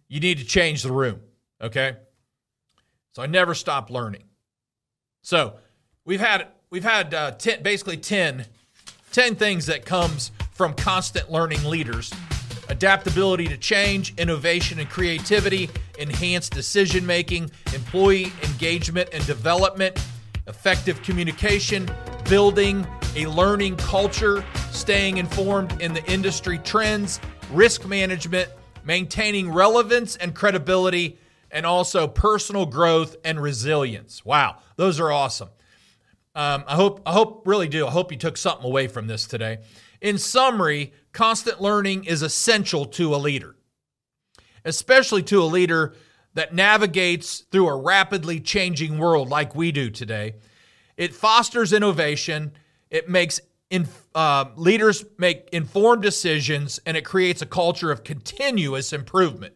you 0.07 0.19
need 0.19 0.39
to 0.39 0.45
change 0.45 0.83
the 0.83 0.91
room. 0.91 1.21
Okay. 1.61 1.97
So 3.13 3.21
I 3.21 3.27
never 3.27 3.53
stop 3.53 3.89
learning. 3.89 4.23
So 5.21 5.55
we've 6.05 6.19
had 6.19 6.47
we've 6.69 6.83
had 6.83 7.13
uh, 7.13 7.31
ten, 7.31 7.61
basically 7.61 7.97
10, 7.97 8.45
10 9.11 9.35
things 9.35 9.67
that 9.67 9.85
comes 9.85 10.31
from 10.53 10.73
constant 10.73 11.31
learning 11.31 11.63
leaders 11.63 12.11
adaptability 12.71 13.47
to 13.47 13.57
change, 13.57 14.13
innovation 14.17 14.79
and 14.79 14.89
creativity, 14.89 15.69
enhanced 15.99 16.53
decision 16.53 17.05
making, 17.05 17.51
employee 17.73 18.31
engagement 18.43 19.09
and 19.11 19.25
development, 19.27 19.99
effective 20.47 21.03
communication, 21.03 21.87
building 22.29 22.87
a 23.17 23.25
learning 23.25 23.75
culture, 23.75 24.43
staying 24.71 25.17
informed 25.17 25.81
in 25.81 25.93
the 25.93 26.03
industry 26.11 26.57
trends, 26.59 27.19
risk 27.51 27.85
management, 27.85 28.49
maintaining 28.85 29.51
relevance 29.51 30.15
and 30.15 30.33
credibility, 30.33 31.17
and 31.51 31.65
also 31.65 32.07
personal 32.07 32.65
growth 32.65 33.17
and 33.25 33.41
resilience. 33.41 34.23
Wow, 34.23 34.59
those 34.77 34.97
are 35.01 35.11
awesome. 35.11 35.49
Um, 36.33 36.63
I 36.65 36.75
hope, 36.75 37.01
I 37.05 37.11
hope, 37.11 37.45
really 37.45 37.67
do. 37.67 37.85
I 37.85 37.91
hope 37.91 38.13
you 38.13 38.17
took 38.17 38.37
something 38.37 38.65
away 38.65 38.87
from 38.87 39.07
this 39.07 39.27
today. 39.27 39.57
In 40.01 40.17
summary, 40.17 40.93
constant 41.13 41.61
learning 41.61 42.05
is 42.05 42.23
essential 42.23 42.85
to 42.85 43.13
a 43.13 43.17
leader, 43.17 43.55
especially 44.65 45.21
to 45.23 45.41
a 45.41 45.45
leader 45.45 45.93
that 46.33 46.53
navigates 46.55 47.41
through 47.51 47.67
a 47.67 47.75
rapidly 47.75 48.39
changing 48.39 48.97
world 48.97 49.29
like 49.29 49.53
we 49.53 49.71
do 49.71 49.89
today. 49.89 50.35
It 50.97 51.13
fosters 51.13 51.71
innovation, 51.71 52.53
it 52.89 53.07
makes 53.07 53.39
in, 53.69 53.87
uh, 54.15 54.45
leaders 54.55 55.05
make 55.17 55.49
informed 55.51 56.01
decisions, 56.01 56.79
and 56.85 56.97
it 56.97 57.05
creates 57.05 57.41
a 57.41 57.45
culture 57.45 57.91
of 57.91 58.03
continuous 58.03 58.91
improvement 58.91 59.55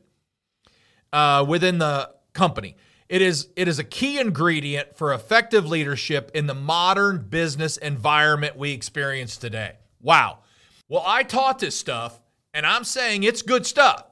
uh, 1.11 1.45
within 1.47 1.79
the 1.79 2.11
company. 2.33 2.77
It 3.09 3.21
is, 3.21 3.49
it 3.55 3.67
is 3.67 3.77
a 3.77 3.83
key 3.83 4.19
ingredient 4.19 4.95
for 4.95 5.13
effective 5.13 5.67
leadership 5.67 6.31
in 6.33 6.47
the 6.47 6.53
modern 6.53 7.27
business 7.29 7.77
environment 7.77 8.57
we 8.57 8.71
experience 8.71 9.37
today. 9.37 9.77
Wow. 10.05 10.39
Well, 10.87 11.03
I 11.03 11.23
taught 11.23 11.57
this 11.57 11.75
stuff 11.75 12.21
and 12.53 12.63
I'm 12.63 12.83
saying 12.83 13.23
it's 13.23 13.41
good 13.41 13.65
stuff 13.65 14.05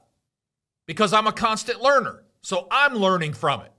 because 0.86 1.12
I'm 1.12 1.28
a 1.28 1.32
constant 1.32 1.80
learner. 1.80 2.24
So 2.42 2.66
I'm 2.68 2.96
learning 2.96 3.34
from 3.34 3.60
it. 3.60 3.72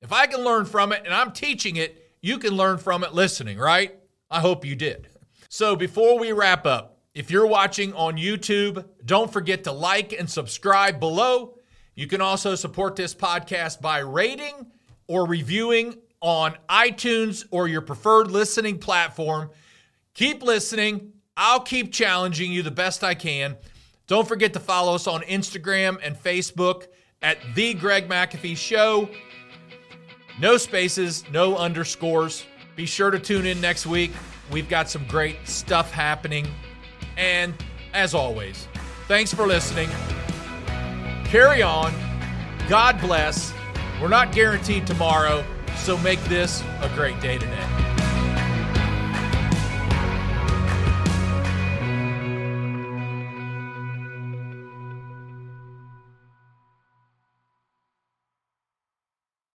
If 0.00 0.12
I 0.12 0.28
can 0.28 0.44
learn 0.44 0.64
from 0.64 0.92
it 0.92 1.02
and 1.04 1.12
I'm 1.12 1.32
teaching 1.32 1.74
it, 1.74 2.12
you 2.22 2.38
can 2.38 2.54
learn 2.54 2.78
from 2.78 3.02
it 3.02 3.14
listening, 3.14 3.58
right? 3.58 3.96
I 4.30 4.38
hope 4.40 4.64
you 4.64 4.76
did. 4.76 5.08
So 5.48 5.74
before 5.74 6.20
we 6.20 6.30
wrap 6.30 6.66
up, 6.66 7.00
if 7.14 7.32
you're 7.32 7.46
watching 7.46 7.92
on 7.94 8.16
YouTube, 8.16 8.86
don't 9.04 9.32
forget 9.32 9.64
to 9.64 9.72
like 9.72 10.12
and 10.12 10.30
subscribe 10.30 11.00
below. 11.00 11.58
You 11.96 12.06
can 12.06 12.20
also 12.20 12.54
support 12.54 12.94
this 12.94 13.12
podcast 13.12 13.80
by 13.80 13.98
rating 13.98 14.70
or 15.08 15.26
reviewing 15.26 15.96
on 16.20 16.56
iTunes 16.68 17.44
or 17.50 17.66
your 17.66 17.80
preferred 17.80 18.30
listening 18.30 18.78
platform. 18.78 19.50
Keep 20.14 20.44
listening. 20.44 21.12
I'll 21.36 21.60
keep 21.60 21.92
challenging 21.92 22.50
you 22.50 22.62
the 22.62 22.70
best 22.70 23.04
I 23.04 23.14
can. 23.14 23.56
Don't 24.06 24.26
forget 24.26 24.52
to 24.54 24.60
follow 24.60 24.94
us 24.94 25.06
on 25.06 25.22
Instagram 25.22 25.98
and 26.02 26.16
Facebook 26.16 26.86
at 27.22 27.38
The 27.54 27.74
Greg 27.74 28.08
McAfee 28.08 28.56
Show. 28.56 29.08
No 30.40 30.56
spaces, 30.56 31.24
no 31.30 31.56
underscores. 31.56 32.46
Be 32.76 32.86
sure 32.86 33.10
to 33.10 33.18
tune 33.18 33.46
in 33.46 33.60
next 33.60 33.86
week. 33.86 34.12
We've 34.50 34.68
got 34.68 34.88
some 34.88 35.04
great 35.08 35.36
stuff 35.44 35.90
happening. 35.90 36.46
And 37.16 37.54
as 37.92 38.14
always, 38.14 38.68
thanks 39.08 39.32
for 39.34 39.46
listening. 39.46 39.88
Carry 41.24 41.62
on. 41.62 41.92
God 42.68 43.00
bless. 43.00 43.52
We're 44.00 44.08
not 44.08 44.32
guaranteed 44.32 44.86
tomorrow, 44.86 45.44
so 45.76 45.96
make 45.98 46.22
this 46.24 46.62
a 46.80 46.90
great 46.94 47.18
day 47.20 47.38
today. 47.38 47.85